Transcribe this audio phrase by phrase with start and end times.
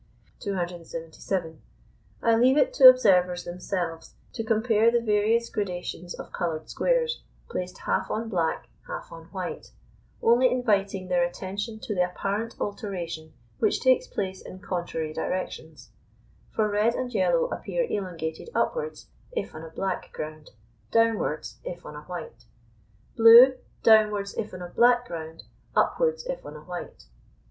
[0.39, 1.61] 277.
[2.23, 7.77] I leave it to observers themselves to compare the various gradations of coloured squares, placed
[7.85, 9.69] half on black half on white,
[10.19, 15.91] only inviting their attention to the apparent alteration which takes place in contrary directions;
[16.49, 20.49] for red and yellow appear elongated upwards if on a black ground,
[20.89, 22.45] downwards if on a white;
[23.15, 25.43] blue, downwards if on a black ground,
[25.75, 27.03] upwards if on a white.